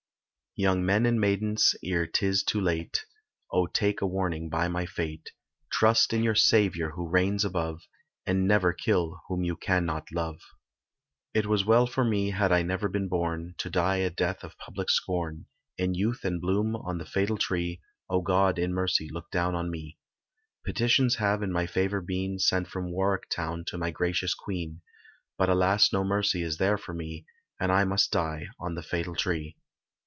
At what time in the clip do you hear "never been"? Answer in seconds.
12.63-13.07